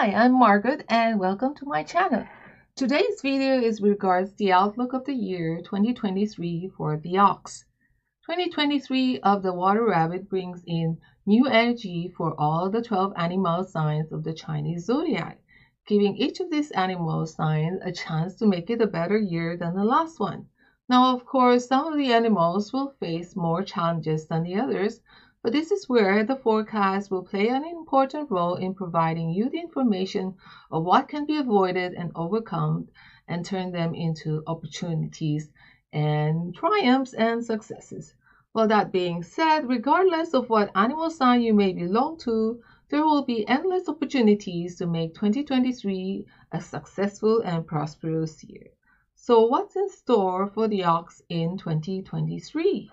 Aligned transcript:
Hi, 0.00 0.12
I'm 0.12 0.38
Margaret 0.38 0.84
and 0.88 1.18
welcome 1.18 1.56
to 1.56 1.66
my 1.66 1.82
channel. 1.82 2.24
Today's 2.76 3.20
video 3.20 3.60
is 3.60 3.80
regards 3.80 4.32
the 4.34 4.52
outlook 4.52 4.92
of 4.92 5.04
the 5.04 5.12
year 5.12 5.60
2023 5.60 6.70
for 6.76 6.98
the 6.98 7.18
ox. 7.18 7.64
2023 8.30 9.18
of 9.18 9.42
the 9.42 9.52
water 9.52 9.84
rabbit 9.84 10.30
brings 10.30 10.62
in 10.68 10.98
new 11.26 11.48
energy 11.48 12.14
for 12.16 12.40
all 12.40 12.70
the 12.70 12.80
12 12.80 13.12
animal 13.16 13.64
signs 13.64 14.12
of 14.12 14.22
the 14.22 14.32
Chinese 14.32 14.84
zodiac, 14.84 15.40
giving 15.88 16.16
each 16.16 16.38
of 16.38 16.48
these 16.48 16.70
animal 16.70 17.26
signs 17.26 17.80
a 17.82 17.90
chance 17.90 18.36
to 18.36 18.46
make 18.46 18.70
it 18.70 18.80
a 18.80 18.86
better 18.86 19.18
year 19.18 19.56
than 19.56 19.74
the 19.74 19.82
last 19.82 20.20
one. 20.20 20.46
Now, 20.88 21.12
of 21.12 21.26
course, 21.26 21.66
some 21.66 21.92
of 21.92 21.98
the 21.98 22.12
animals 22.12 22.72
will 22.72 22.94
face 23.00 23.34
more 23.34 23.64
challenges 23.64 24.28
than 24.28 24.44
the 24.44 24.60
others, 24.60 25.00
but 25.48 25.54
this 25.54 25.70
is 25.70 25.88
where 25.88 26.24
the 26.24 26.36
forecast 26.36 27.10
will 27.10 27.22
play 27.22 27.48
an 27.48 27.64
important 27.64 28.30
role 28.30 28.56
in 28.56 28.74
providing 28.74 29.30
you 29.30 29.48
the 29.48 29.58
information 29.58 30.34
of 30.70 30.84
what 30.84 31.08
can 31.08 31.24
be 31.24 31.38
avoided 31.38 31.94
and 31.94 32.12
overcome 32.14 32.86
and 33.26 33.46
turn 33.46 33.72
them 33.72 33.94
into 33.94 34.42
opportunities 34.46 35.48
and 35.90 36.54
triumphs 36.54 37.14
and 37.14 37.42
successes. 37.42 38.12
Well, 38.52 38.68
that 38.68 38.92
being 38.92 39.22
said, 39.22 39.66
regardless 39.66 40.34
of 40.34 40.50
what 40.50 40.70
animal 40.74 41.08
sign 41.08 41.40
you 41.40 41.54
may 41.54 41.72
belong 41.72 42.18
to, 42.18 42.60
there 42.90 43.06
will 43.06 43.24
be 43.24 43.48
endless 43.48 43.88
opportunities 43.88 44.76
to 44.76 44.86
make 44.86 45.14
2023 45.14 46.26
a 46.52 46.60
successful 46.60 47.40
and 47.40 47.66
prosperous 47.66 48.44
year. 48.44 48.66
So, 49.14 49.46
what's 49.46 49.76
in 49.76 49.88
store 49.88 50.48
for 50.48 50.68
the 50.68 50.84
ox 50.84 51.22
in 51.30 51.56
2023? 51.56 52.90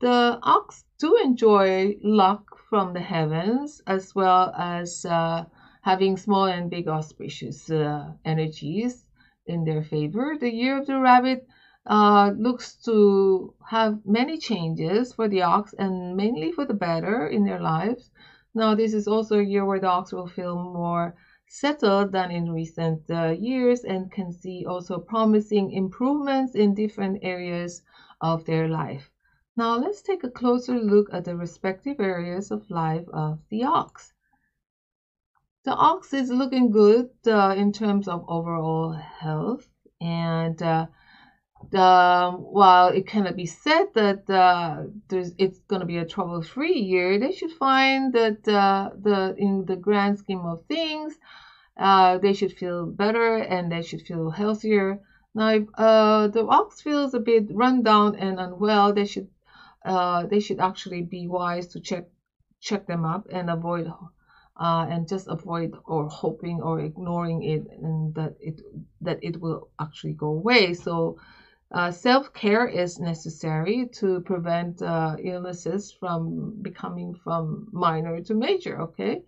The 0.00 0.38
ox 0.44 0.84
do 1.00 1.16
enjoy 1.16 1.98
luck 2.04 2.56
from 2.70 2.92
the 2.92 3.00
heavens 3.00 3.82
as 3.84 4.14
well 4.14 4.54
as 4.56 5.04
uh, 5.04 5.46
having 5.82 6.16
small 6.16 6.44
and 6.44 6.70
big 6.70 6.86
auspicious 6.86 7.68
uh, 7.68 8.12
energies 8.24 9.04
in 9.44 9.64
their 9.64 9.82
favor. 9.82 10.36
The 10.38 10.54
year 10.54 10.78
of 10.78 10.86
the 10.86 11.00
rabbit 11.00 11.48
uh, 11.84 12.32
looks 12.36 12.76
to 12.84 13.54
have 13.66 14.06
many 14.06 14.38
changes 14.38 15.12
for 15.14 15.26
the 15.26 15.42
ox 15.42 15.74
and 15.76 16.16
mainly 16.16 16.52
for 16.52 16.64
the 16.64 16.74
better 16.74 17.26
in 17.26 17.44
their 17.44 17.60
lives. 17.60 18.12
Now, 18.54 18.76
this 18.76 18.94
is 18.94 19.08
also 19.08 19.40
a 19.40 19.42
year 19.42 19.64
where 19.64 19.80
the 19.80 19.88
ox 19.88 20.12
will 20.12 20.28
feel 20.28 20.62
more 20.62 21.16
settled 21.48 22.12
than 22.12 22.30
in 22.30 22.52
recent 22.52 23.10
uh, 23.10 23.30
years 23.30 23.82
and 23.82 24.12
can 24.12 24.30
see 24.30 24.64
also 24.64 25.00
promising 25.00 25.72
improvements 25.72 26.54
in 26.54 26.74
different 26.76 27.18
areas 27.22 27.82
of 28.20 28.44
their 28.44 28.68
life. 28.68 29.10
Now 29.58 29.76
let's 29.76 30.02
take 30.02 30.22
a 30.22 30.30
closer 30.30 30.78
look 30.78 31.12
at 31.12 31.24
the 31.24 31.34
respective 31.34 31.98
areas 31.98 32.52
of 32.52 32.70
life 32.70 33.08
of 33.12 33.40
the 33.50 33.64
ox. 33.64 34.12
The 35.64 35.74
ox 35.74 36.14
is 36.14 36.30
looking 36.30 36.70
good 36.70 37.10
uh, 37.26 37.56
in 37.56 37.72
terms 37.72 38.06
of 38.06 38.24
overall 38.28 38.92
health 38.92 39.68
and 40.00 40.62
uh, 40.62 40.86
the, 41.72 42.36
while 42.38 42.90
it 42.90 43.08
cannot 43.08 43.34
be 43.34 43.46
said 43.46 43.86
that 43.94 44.30
uh, 44.30 44.84
it's 45.10 45.58
going 45.66 45.80
to 45.80 45.86
be 45.86 45.98
a 45.98 46.06
trouble-free 46.06 46.78
year, 46.78 47.18
they 47.18 47.32
should 47.32 47.50
find 47.50 48.12
that 48.12 48.46
uh, 48.46 48.90
the 48.96 49.34
in 49.38 49.64
the 49.64 49.74
grand 49.74 50.20
scheme 50.20 50.46
of 50.46 50.64
things, 50.66 51.18
uh, 51.76 52.18
they 52.18 52.32
should 52.32 52.52
feel 52.52 52.86
better 52.86 53.38
and 53.38 53.72
they 53.72 53.82
should 53.82 54.02
feel 54.02 54.30
healthier. 54.30 55.00
Now, 55.34 55.48
if 55.48 55.64
uh, 55.74 56.28
the 56.28 56.46
ox 56.46 56.80
feels 56.80 57.12
a 57.12 57.18
bit 57.18 57.48
run 57.50 57.82
down 57.82 58.14
and 58.14 58.38
unwell, 58.38 58.92
they 58.92 59.04
should 59.04 59.28
uh, 59.84 60.26
they 60.26 60.40
should 60.40 60.60
actually 60.60 61.02
be 61.02 61.26
wise 61.28 61.68
to 61.68 61.80
check 61.80 62.04
check 62.60 62.86
them 62.86 63.04
up 63.04 63.26
and 63.30 63.48
avoid 63.50 63.86
uh, 64.56 64.86
and 64.90 65.08
just 65.08 65.28
avoid 65.28 65.76
or 65.86 66.08
hoping 66.08 66.60
or 66.60 66.80
ignoring 66.80 67.42
it 67.44 67.64
and 67.80 68.14
that 68.14 68.34
it 68.40 68.60
that 69.00 69.18
it 69.22 69.40
will 69.40 69.68
actually 69.80 70.12
go 70.12 70.28
away. 70.28 70.74
So 70.74 71.18
uh, 71.70 71.90
self-care 71.90 72.66
is 72.66 72.98
necessary 72.98 73.88
to 73.92 74.20
prevent 74.22 74.82
uh, 74.82 75.16
illnesses 75.22 75.92
from 75.92 76.60
becoming 76.62 77.14
from 77.14 77.68
minor 77.72 78.20
to 78.22 78.34
major 78.34 78.82
okay? 78.82 79.22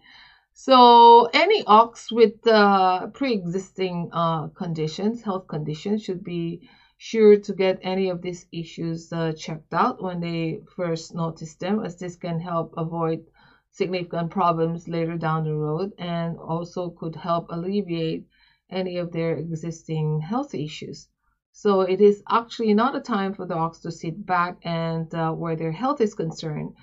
So 0.53 1.27
any 1.32 1.62
ox 1.67 2.11
with 2.11 2.44
uh, 2.47 3.06
pre-existing 3.09 4.11
uh, 4.12 4.49
conditions 4.49 5.22
health 5.22 5.47
conditions 5.47 6.03
should 6.03 6.25
be 6.25 6.69
sure 7.03 7.38
to 7.38 7.55
get 7.55 7.78
any 7.81 8.11
of 8.11 8.21
these 8.21 8.47
issues 8.53 9.11
uh, 9.11 9.33
checked 9.33 9.72
out 9.72 10.03
when 10.03 10.21
they 10.21 10.61
first 10.77 11.15
notice 11.15 11.55
them, 11.55 11.83
as 11.83 11.97
this 11.97 12.15
can 12.15 12.38
help 12.38 12.75
avoid 12.77 13.25
significant 13.71 14.31
problems 14.31 14.87
later 14.87 15.16
down 15.16 15.44
the 15.44 15.55
road 15.55 15.93
and 15.97 16.37
also 16.37 16.91
could 16.91 17.16
help 17.16 17.47
alleviate 17.49 18.27
any 18.69 18.99
of 18.99 19.12
their 19.12 19.34
existing 19.37 20.21
health 20.21 20.55
issues. 20.55 21.09
So 21.53 21.81
it 21.81 22.03
is 22.03 22.22
actually 22.28 22.75
not 22.75 22.94
a 22.94 23.00
time 23.00 23.32
for 23.32 23.47
dogs 23.47 23.81
to 23.81 23.91
sit 23.91 24.27
back 24.27 24.59
and 24.62 25.12
uh, 25.15 25.32
where 25.32 25.56
their 25.56 25.72
health 25.72 26.03
is 26.03 26.15
concerned, 26.15 26.75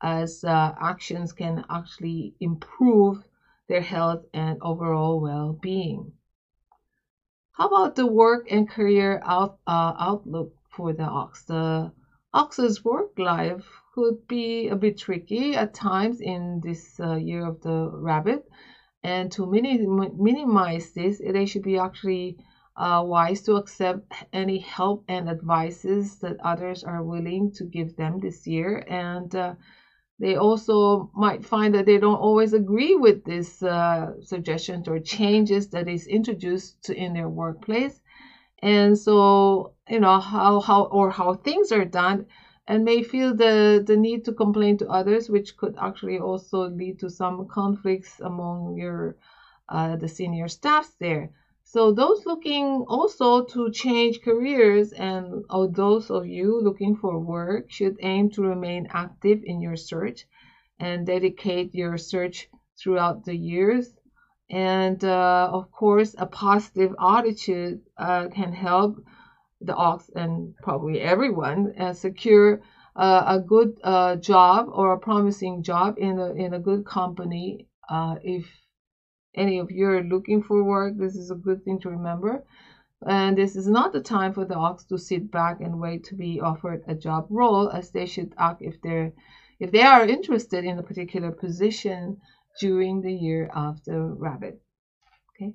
as 0.00 0.44
uh, 0.44 0.72
actions 0.80 1.32
can 1.32 1.64
actually 1.68 2.36
improve 2.38 3.16
their 3.66 3.82
health 3.82 4.24
and 4.32 4.56
overall 4.62 5.20
well-being. 5.20 6.12
How 7.56 7.68
about 7.68 7.94
the 7.94 8.06
work 8.06 8.48
and 8.50 8.68
career 8.68 9.22
out, 9.24 9.58
uh, 9.64 9.94
outlook 9.96 10.52
for 10.70 10.92
the 10.92 11.04
ox? 11.04 11.44
The 11.44 11.92
ox's 12.32 12.84
work 12.84 13.16
life 13.16 13.64
could 13.94 14.26
be 14.26 14.66
a 14.66 14.74
bit 14.74 14.98
tricky 14.98 15.54
at 15.54 15.72
times 15.72 16.20
in 16.20 16.60
this 16.64 16.98
uh, 16.98 17.14
year 17.14 17.46
of 17.46 17.60
the 17.60 17.90
rabbit. 17.92 18.44
And 19.04 19.30
to 19.32 19.46
minim 19.46 20.20
minimize 20.20 20.94
this, 20.94 21.22
they 21.24 21.46
should 21.46 21.62
be 21.62 21.78
actually 21.78 22.38
uh, 22.76 23.04
wise 23.06 23.42
to 23.42 23.54
accept 23.54 24.12
any 24.32 24.58
help 24.58 25.04
and 25.06 25.28
advices 25.28 26.18
that 26.22 26.40
others 26.40 26.82
are 26.82 27.04
willing 27.04 27.52
to 27.52 27.64
give 27.64 27.94
them 27.94 28.18
this 28.18 28.48
year. 28.48 28.84
And 28.88 29.32
uh, 29.32 29.54
they 30.18 30.36
also 30.36 31.10
might 31.14 31.44
find 31.44 31.74
that 31.74 31.86
they 31.86 31.98
don't 31.98 32.16
always 32.28 32.52
agree 32.52 32.94
with 32.94 33.24
these 33.24 33.62
uh, 33.62 34.12
suggestions 34.20 34.88
or 34.88 34.98
changes 35.00 35.68
that 35.68 35.88
is 35.88 36.06
introduced 36.06 36.88
in 36.90 37.12
their 37.14 37.28
workplace. 37.28 38.00
And 38.62 38.98
so 38.98 39.72
you 39.88 40.00
know 40.00 40.18
how 40.18 40.60
how 40.60 40.84
or 40.84 41.10
how 41.10 41.34
things 41.34 41.70
are 41.72 41.84
done 41.84 42.26
and 42.66 42.84
may 42.84 43.02
feel 43.02 43.34
the 43.34 43.82
the 43.86 43.96
need 43.96 44.24
to 44.24 44.32
complain 44.32 44.76
to 44.78 44.88
others 44.88 45.28
which 45.28 45.56
could 45.56 45.74
actually 45.78 46.18
also 46.18 46.68
lead 46.68 46.98
to 47.00 47.10
some 47.10 47.46
conflicts 47.48 48.20
among 48.20 48.76
your 48.76 49.16
uh, 49.68 49.96
the 49.96 50.08
senior 50.08 50.48
staffs 50.48 50.94
there 51.00 51.30
so 51.64 51.92
those 51.92 52.24
looking 52.26 52.84
also 52.88 53.44
to 53.44 53.70
change 53.70 54.20
careers 54.22 54.92
and 54.92 55.44
or 55.50 55.66
those 55.66 56.10
of 56.10 56.26
you 56.26 56.60
looking 56.62 56.96
for 56.96 57.18
work 57.18 57.70
should 57.70 57.96
aim 58.00 58.30
to 58.30 58.42
remain 58.42 58.86
active 58.90 59.40
in 59.44 59.60
your 59.60 59.76
search 59.76 60.26
and 60.78 61.06
dedicate 61.06 61.74
your 61.74 61.96
search 61.98 62.48
throughout 62.78 63.24
the 63.24 63.36
years. 63.36 63.92
And 64.50 65.02
uh, 65.04 65.50
of 65.52 65.70
course, 65.70 66.14
a 66.18 66.26
positive 66.26 66.94
attitude 67.00 67.80
uh, 67.96 68.28
can 68.28 68.52
help 68.52 68.96
the 69.60 69.74
ox 69.74 70.10
and 70.14 70.54
probably 70.62 71.00
everyone 71.00 71.72
uh, 71.78 71.92
secure 71.94 72.60
uh, 72.94 73.24
a 73.26 73.40
good 73.40 73.78
uh, 73.82 74.16
job 74.16 74.68
or 74.70 74.92
a 74.92 74.98
promising 74.98 75.62
job 75.62 75.96
in 75.98 76.18
a, 76.18 76.32
in 76.34 76.54
a 76.54 76.60
good 76.60 76.84
company 76.84 77.66
uh, 77.88 78.16
if 78.22 78.46
any 79.34 79.58
of 79.58 79.70
you 79.70 79.86
are 79.86 80.02
looking 80.02 80.42
for 80.42 80.62
work, 80.62 80.96
this 80.96 81.16
is 81.16 81.30
a 81.30 81.34
good 81.34 81.64
thing 81.64 81.80
to 81.80 81.90
remember. 81.90 82.44
And 83.06 83.36
this 83.36 83.54
is 83.56 83.68
not 83.68 83.92
the 83.92 84.00
time 84.00 84.32
for 84.32 84.44
the 84.44 84.54
ox 84.54 84.84
to 84.86 84.96
sit 84.96 85.30
back 85.30 85.60
and 85.60 85.80
wait 85.80 86.04
to 86.04 86.14
be 86.14 86.40
offered 86.40 86.82
a 86.86 86.94
job 86.94 87.26
role, 87.28 87.68
as 87.70 87.90
they 87.90 88.06
should 88.06 88.32
act 88.38 88.62
if 88.62 88.80
they're 88.80 89.12
if 89.60 89.70
they 89.70 89.82
are 89.82 90.06
interested 90.06 90.64
in 90.64 90.78
a 90.78 90.82
particular 90.82 91.30
position 91.30 92.20
during 92.60 93.00
the 93.00 93.12
year 93.12 93.46
of 93.54 93.84
the 93.84 94.00
rabbit. 94.00 94.60
Okay. 95.30 95.54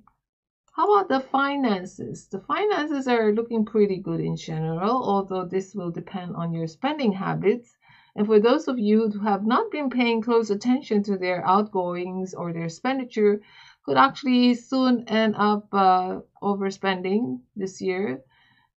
How 0.75 0.93
about 0.93 1.09
the 1.09 1.19
finances? 1.19 2.27
The 2.27 2.39
finances 2.39 3.07
are 3.07 3.33
looking 3.33 3.65
pretty 3.65 3.97
good 3.97 4.19
in 4.19 4.35
general, 4.35 5.03
although 5.03 5.45
this 5.45 5.73
will 5.75 5.91
depend 5.91 6.35
on 6.35 6.53
your 6.53 6.67
spending 6.67 7.13
habits. 7.13 7.77
And 8.15 8.25
for 8.25 8.39
those 8.39 8.67
of 8.67 8.79
you 8.79 9.09
who 9.09 9.19
have 9.19 9.45
not 9.45 9.71
been 9.71 9.89
paying 9.89 10.21
close 10.21 10.49
attention 10.49 11.03
to 11.03 11.17
their 11.17 11.45
outgoings 11.45 12.33
or 12.33 12.51
their 12.51 12.65
expenditure, 12.65 13.41
could 13.83 13.97
actually 13.97 14.53
soon 14.53 15.03
end 15.07 15.35
up 15.37 15.67
uh, 15.73 16.19
overspending 16.41 17.39
this 17.55 17.81
year. 17.81 18.21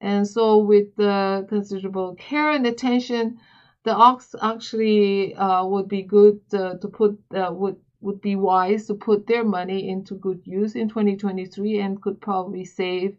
And 0.01 0.27
so, 0.27 0.59
with 0.59 0.95
the 0.95 1.45
considerable 1.49 2.15
care 2.15 2.51
and 2.51 2.65
attention, 2.65 3.39
the 3.83 3.93
ox 3.93 4.35
actually 4.41 5.35
uh, 5.35 5.65
would 5.65 5.87
be 5.87 6.03
good 6.03 6.39
to, 6.51 6.77
put 6.91 7.19
uh, 7.35 7.51
would 7.51 7.77
would 8.01 8.21
be 8.21 8.35
wise 8.35 8.87
to 8.87 8.93
put 8.93 9.27
their 9.27 9.43
money 9.43 9.89
into 9.89 10.15
good 10.15 10.41
use 10.45 10.75
in 10.75 10.87
2023 10.87 11.79
and 11.79 12.01
could 12.01 12.21
probably 12.21 12.63
save 12.63 13.17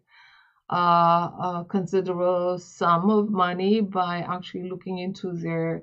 uh, 0.72 0.76
a 0.76 1.66
considerable 1.68 2.58
sum 2.58 3.10
of 3.10 3.30
money 3.30 3.80
by 3.80 4.18
actually 4.18 4.70
looking 4.70 4.98
into 4.98 5.32
their 5.32 5.82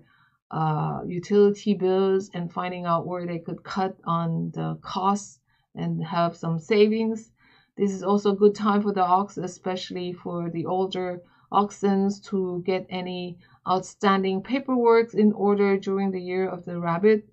uh, 0.49 1.01
utility 1.05 1.73
bills 1.73 2.31
and 2.33 2.51
finding 2.51 2.85
out 2.85 3.05
where 3.05 3.27
they 3.27 3.39
could 3.39 3.63
cut 3.63 3.95
on 4.05 4.51
the 4.55 4.79
costs 4.81 5.39
and 5.77 6.03
have 6.03 6.35
some 6.35 6.59
savings. 6.59 7.31
This 7.77 7.91
is 7.91 8.03
also 8.03 8.31
a 8.31 8.35
good 8.35 8.55
time 8.55 8.81
for 8.81 8.91
the 8.91 9.05
ox, 9.05 9.37
especially 9.37 10.13
for 10.13 10.49
the 10.49 10.65
older 10.65 11.21
oxen 11.51 12.09
to 12.23 12.63
get 12.65 12.85
any 12.89 13.37
outstanding 13.69 14.41
paperwork 14.41 15.13
in 15.13 15.31
order 15.33 15.77
during 15.77 16.11
the 16.11 16.21
year 16.21 16.47
of 16.49 16.65
the 16.65 16.79
rabbit. 16.79 17.27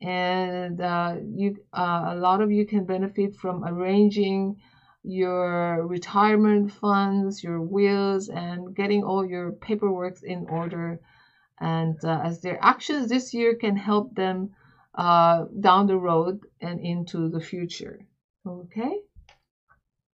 And 0.00 0.80
uh, 0.80 1.16
you, 1.34 1.56
uh, 1.72 2.04
a 2.08 2.16
lot 2.16 2.42
of 2.42 2.52
you 2.52 2.66
can 2.66 2.84
benefit 2.84 3.34
from 3.34 3.64
arranging 3.64 4.56
your 5.02 5.86
retirement 5.86 6.72
funds, 6.72 7.42
your 7.42 7.62
wills, 7.62 8.28
and 8.28 8.74
getting 8.74 9.04
all 9.04 9.24
your 9.24 9.52
paperwork 9.52 10.22
in 10.22 10.46
order. 10.50 11.00
And 11.60 11.96
uh, 12.04 12.20
as 12.24 12.40
their 12.40 12.58
actions 12.62 13.08
this 13.08 13.32
year 13.32 13.54
can 13.54 13.76
help 13.76 14.14
them 14.14 14.50
uh, 14.96 15.44
down 15.60 15.86
the 15.86 15.96
road 15.96 16.40
and 16.60 16.80
into 16.80 17.28
the 17.28 17.40
future. 17.40 18.06
Okay. 18.46 19.00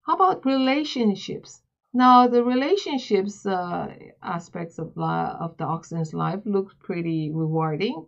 How 0.03 0.15
about 0.15 0.47
relationships? 0.47 1.63
Now, 1.93 2.29
the 2.29 2.45
relationships 2.45 3.47
uh, 3.47 3.95
aspects 4.23 4.79
of, 4.79 4.97
of 4.99 5.57
the 5.57 5.65
oxen's 5.65 6.13
life 6.13 6.41
looks 6.45 6.75
pretty 6.79 7.31
rewarding 7.33 8.07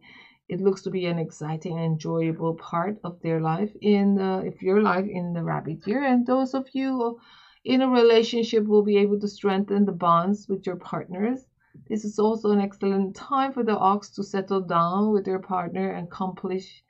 it 0.48 0.60
looks 0.62 0.82
to 0.82 0.90
be 0.90 1.04
an 1.06 1.18
exciting 1.18 1.76
and 1.76 1.92
enjoyable 1.92 2.54
part 2.54 2.98
of 3.04 3.20
their 3.20 3.40
life 3.40 3.70
in 3.82 4.18
uh, 4.18 4.38
if 4.38 4.62
your 4.62 4.82
life 4.82 5.06
in 5.06 5.32
the 5.34 5.42
rabbit 5.42 5.86
year 5.86 6.02
and 6.02 6.26
those 6.26 6.54
of 6.54 6.66
you 6.72 7.20
in 7.64 7.82
a 7.82 7.88
relationship 7.88 8.64
will 8.64 8.82
be 8.82 8.96
able 8.96 9.20
to 9.20 9.28
strengthen 9.28 9.84
the 9.84 9.92
bonds 9.92 10.48
with 10.48 10.66
your 10.66 10.76
partners 10.76 11.40
this 11.88 12.04
is 12.04 12.18
also 12.18 12.50
an 12.50 12.60
excellent 12.60 13.14
time 13.14 13.52
for 13.52 13.62
the 13.62 13.76
ox 13.76 14.10
to 14.10 14.22
settle 14.22 14.60
down 14.60 15.12
with 15.12 15.24
their 15.24 15.38
partner 15.38 15.90
and 15.90 16.08
accomplish 16.08 16.82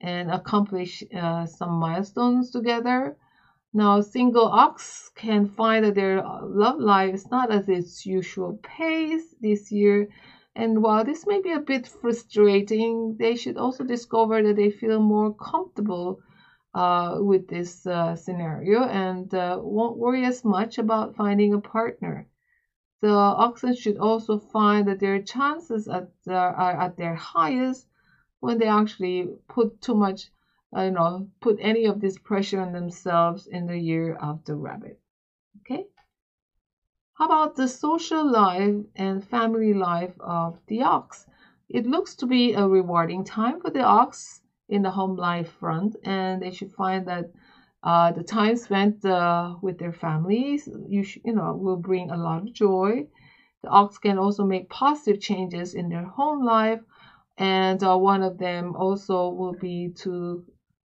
and 0.00 0.30
accomplish 0.30 1.04
uh, 1.14 1.46
some 1.46 1.72
milestones 1.72 2.50
together 2.50 3.16
now 3.72 4.00
single 4.00 4.46
ox 4.46 5.10
can 5.14 5.46
find 5.46 5.84
that 5.84 5.94
their 5.94 6.22
love 6.42 6.78
life 6.78 7.14
is 7.14 7.30
not 7.30 7.50
at 7.50 7.68
its 7.68 8.04
usual 8.04 8.58
pace 8.62 9.34
this 9.40 9.70
year 9.70 10.08
and 10.54 10.82
while 10.82 11.02
this 11.02 11.26
may 11.26 11.40
be 11.40 11.52
a 11.52 11.60
bit 11.60 11.86
frustrating, 11.86 13.16
they 13.18 13.36
should 13.36 13.56
also 13.56 13.84
discover 13.84 14.42
that 14.42 14.56
they 14.56 14.70
feel 14.70 15.00
more 15.00 15.32
comfortable 15.34 16.20
uh, 16.74 17.18
with 17.20 17.48
this 17.48 17.86
uh, 17.86 18.16
scenario 18.16 18.84
and 18.84 19.32
uh, 19.34 19.58
won't 19.62 19.96
worry 19.96 20.24
as 20.26 20.44
much 20.44 20.78
about 20.78 21.16
finding 21.16 21.54
a 21.54 21.60
partner. 21.60 22.28
The 23.02 23.10
oxen 23.10 23.74
should 23.74 23.98
also 23.98 24.38
find 24.38 24.88
that 24.88 25.00
their 25.00 25.20
chances 25.20 25.88
at, 25.88 26.08
are 26.26 26.80
at 26.80 26.96
their 26.96 27.14
highest 27.16 27.88
when 28.40 28.56
they 28.58 28.66
actually 28.68 29.28
put 29.48 29.82
too 29.82 29.94
much, 29.94 30.30
you 30.74 30.90
know, 30.90 31.28
put 31.40 31.58
any 31.60 31.84
of 31.84 32.00
this 32.00 32.16
pressure 32.16 32.60
on 32.60 32.72
themselves 32.72 33.46
in 33.46 33.66
the 33.66 33.78
year 33.78 34.14
of 34.14 34.44
the 34.44 34.56
rabbit. 34.56 34.98
Okay. 35.60 35.88
How 37.14 37.26
about 37.26 37.56
the 37.56 37.68
social 37.68 38.24
life 38.24 38.84
and 38.94 39.24
family 39.24 39.74
life 39.74 40.18
of 40.20 40.58
the 40.66 40.82
ox? 40.82 41.26
It 41.68 41.86
looks 41.86 42.14
to 42.16 42.26
be 42.26 42.52
a 42.54 42.68
rewarding 42.68 43.24
time 43.24 43.60
for 43.60 43.70
the 43.70 43.82
ox 43.82 44.42
in 44.68 44.82
the 44.82 44.92
home 44.92 45.16
life 45.16 45.50
front, 45.50 45.96
and 46.04 46.40
they 46.40 46.52
should 46.52 46.72
find 46.72 47.06
that 47.06 47.30
uh, 47.82 48.12
the 48.12 48.22
time 48.22 48.56
spent 48.56 49.04
uh, 49.04 49.54
with 49.62 49.78
their 49.78 49.92
families, 49.92 50.68
you, 50.88 51.02
sh- 51.02 51.18
you 51.24 51.32
know, 51.32 51.54
will 51.54 51.76
bring 51.76 52.10
a 52.10 52.16
lot 52.16 52.42
of 52.42 52.52
joy. 52.52 53.06
The 53.62 53.68
ox 53.70 53.98
can 53.98 54.18
also 54.18 54.44
make 54.44 54.68
positive 54.70 55.20
changes 55.20 55.74
in 55.74 55.88
their 55.88 56.04
home 56.04 56.44
life, 56.44 56.80
and 57.38 57.82
uh, 57.82 57.96
one 57.96 58.22
of 58.22 58.38
them 58.38 58.74
also 58.76 59.28
will 59.30 59.54
be 59.54 59.90
to 59.96 60.44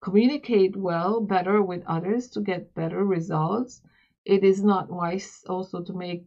communicate 0.00 0.76
well, 0.76 1.20
better 1.20 1.62
with 1.62 1.82
others 1.86 2.28
to 2.30 2.40
get 2.40 2.74
better 2.74 3.04
results 3.04 3.80
it 4.24 4.42
is 4.42 4.62
not 4.62 4.88
wise 4.90 5.44
also 5.48 5.80
to 5.80 5.92
make 5.92 6.24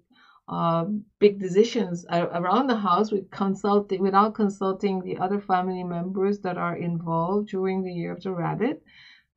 uh, 0.47 0.85
big 1.19 1.39
decisions 1.39 2.05
around 2.09 2.67
the 2.67 2.75
house 2.75 3.11
with 3.11 3.29
consulting 3.29 4.01
without 4.01 4.33
consulting 4.33 5.01
the 5.01 5.17
other 5.17 5.39
family 5.39 5.83
members 5.83 6.39
that 6.39 6.57
are 6.57 6.75
involved 6.75 7.49
during 7.49 7.83
the 7.83 7.91
year 7.91 8.11
of 8.11 8.21
the 8.23 8.31
rabbit. 8.31 8.81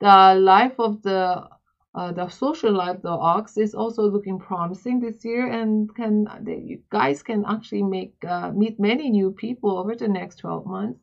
The 0.02 0.34
life 0.34 0.80
of 0.80 1.00
the 1.02 1.48
uh, 1.94 2.10
the 2.10 2.28
social 2.28 2.72
life 2.72 3.02
the 3.02 3.16
ox 3.34 3.56
is 3.56 3.72
also 3.72 4.02
looking 4.02 4.40
promising 4.40 4.98
this 4.98 5.24
year, 5.24 5.46
and 5.46 5.94
can 5.94 6.26
you 6.44 6.82
guys 6.90 7.22
can 7.22 7.44
actually 7.46 7.84
make 7.84 8.14
uh, 8.24 8.50
meet 8.50 8.80
many 8.80 9.10
new 9.10 9.30
people 9.30 9.78
over 9.78 9.94
the 9.94 10.08
next 10.08 10.36
12 10.40 10.66
months. 10.66 11.00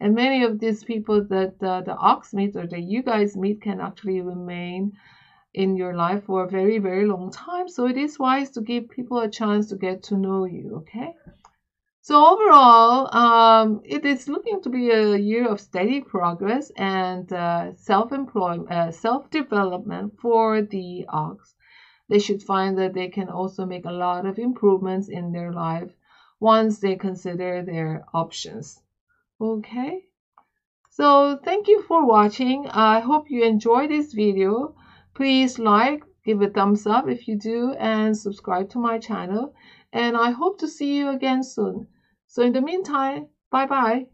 And 0.00 0.16
many 0.16 0.42
of 0.42 0.58
these 0.58 0.82
people 0.82 1.22
that 1.26 1.62
uh, 1.62 1.82
the 1.82 1.94
ox 1.94 2.34
meets 2.34 2.56
or 2.56 2.66
that 2.66 2.82
you 2.82 3.04
guys 3.04 3.36
meet 3.36 3.62
can 3.62 3.80
actually 3.80 4.20
remain 4.22 4.92
in 5.54 5.76
your 5.76 5.94
life 5.94 6.24
for 6.24 6.42
a 6.42 6.50
very, 6.50 6.78
very 6.78 7.06
long 7.06 7.30
time. 7.30 7.68
So 7.68 7.86
it 7.86 7.96
is 7.96 8.18
wise 8.18 8.50
to 8.52 8.60
give 8.60 8.90
people 8.90 9.20
a 9.20 9.30
chance 9.30 9.68
to 9.68 9.76
get 9.76 10.02
to 10.04 10.16
know 10.16 10.46
you, 10.46 10.78
okay? 10.78 11.14
So 12.04 12.16
overall, 12.16 13.16
um, 13.16 13.80
it 13.84 14.04
is 14.04 14.28
looking 14.28 14.60
to 14.62 14.68
be 14.68 14.90
a 14.90 15.16
year 15.16 15.46
of 15.46 15.60
steady 15.60 16.00
progress 16.00 16.72
and 16.76 17.32
uh, 17.32 17.76
self-employment, 17.76 18.72
uh, 18.72 18.90
self-development 18.90 20.14
for 20.20 20.62
the 20.62 21.06
ox. 21.08 21.54
They 22.08 22.18
should 22.18 22.42
find 22.42 22.76
that 22.78 22.92
they 22.92 23.06
can 23.06 23.28
also 23.28 23.64
make 23.66 23.84
a 23.84 23.92
lot 23.92 24.26
of 24.26 24.40
improvements 24.40 25.08
in 25.08 25.30
their 25.30 25.52
life 25.52 25.92
once 26.40 26.80
they 26.80 26.96
consider 26.96 27.62
their 27.62 28.04
options. 28.12 28.82
Okay. 29.40 30.06
So 30.90 31.38
thank 31.44 31.68
you 31.68 31.82
for 31.82 32.04
watching. 32.04 32.66
I 32.66 32.98
hope 32.98 33.30
you 33.30 33.44
enjoyed 33.44 33.90
this 33.90 34.12
video. 34.12 34.74
Please 35.14 35.60
like, 35.60 36.02
give 36.24 36.42
a 36.42 36.50
thumbs 36.50 36.84
up 36.84 37.08
if 37.08 37.28
you 37.28 37.38
do, 37.38 37.74
and 37.78 38.18
subscribe 38.18 38.70
to 38.70 38.78
my 38.78 38.98
channel. 38.98 39.54
And 39.92 40.16
I 40.16 40.32
hope 40.32 40.58
to 40.58 40.66
see 40.66 40.96
you 40.98 41.10
again 41.10 41.44
soon. 41.44 41.86
So 42.32 42.42
in 42.42 42.52
the 42.52 42.62
meantime, 42.62 43.28
bye 43.50 43.66
bye. 43.66 44.08